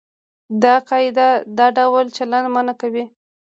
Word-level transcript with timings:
دا 0.63 0.75
قاعده 0.89 1.27
دا 1.57 1.67
ډول 1.77 2.05
چلند 2.17 2.47
منع 2.53 2.73
کوي. 2.81 3.05